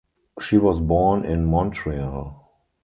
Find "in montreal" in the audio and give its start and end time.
1.25-2.51